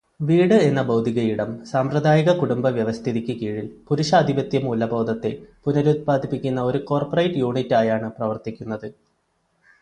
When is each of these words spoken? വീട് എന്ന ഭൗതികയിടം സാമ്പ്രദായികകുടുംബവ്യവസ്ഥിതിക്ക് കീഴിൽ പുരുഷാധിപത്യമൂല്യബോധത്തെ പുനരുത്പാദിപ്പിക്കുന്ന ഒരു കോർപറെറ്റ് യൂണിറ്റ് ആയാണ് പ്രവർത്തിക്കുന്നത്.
വീട് 0.19 0.53
എന്ന 0.53 0.81
ഭൗതികയിടം 0.81 1.65
സാമ്പ്രദായികകുടുംബവ്യവസ്ഥിതിക്ക് 1.65 3.33
കീഴിൽ 3.41 3.67
പുരുഷാധിപത്യമൂല്യബോധത്തെ 3.89 5.31
പുനരുത്പാദിപ്പിക്കുന്ന 5.65 6.61
ഒരു 6.61 6.81
കോർപറെറ്റ് 6.89 7.35
യൂണിറ്റ് 7.35 7.73
ആയാണ് 7.73 8.09
പ്രവർത്തിക്കുന്നത്. 8.17 8.87